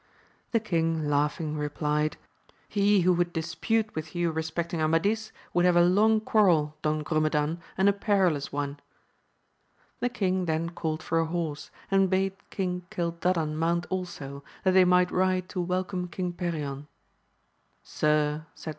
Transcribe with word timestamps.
The 0.49 0.59
king 0.59 1.07
laughing 1.07 1.55
replied. 1.59 2.17
He 2.67 3.01
who 3.01 3.13
would 3.13 3.31
dispute 3.31 3.93
with 3.93 4.15
you 4.15 4.31
respecting 4.31 4.81
Amadis, 4.81 5.31
would 5.53 5.63
have 5.63 5.75
a 5.75 5.83
long 5.85 6.19
quarrel, 6.21 6.75
Don 6.81 7.03
Grumedan, 7.03 7.59
and 7.77 7.87
a 7.87 7.93
perilous 7.93 8.51
one! 8.51 8.79
The 9.99 10.09
King 10.09 10.45
then 10.45 10.71
called 10.71 11.03
for 11.03 11.19
a 11.19 11.27
horse, 11.27 11.69
and 11.91 12.09
bade 12.09 12.33
King 12.49 12.81
238 12.89 12.99
AMADIS 12.99 13.13
OF 13.13 13.29
GAUL. 13.29 13.31
Cildadan 13.43 13.57
mount 13.59 13.85
also, 13.91 14.43
that 14.63 14.71
they 14.71 14.85
might 14.85 15.11
ride 15.11 15.47
to 15.49 15.61
welcome 15.61 16.07
King 16.07 16.33
Perion. 16.33 16.87